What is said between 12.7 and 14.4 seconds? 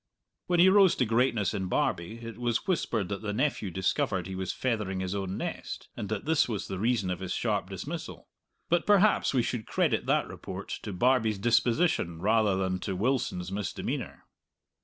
to Wilson's misdemeanour.